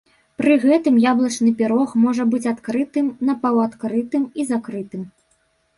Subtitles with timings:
[0.41, 5.11] Пры гэтым яблычны пірог можа быць адкрытым, напаўадкрытым і закрытым.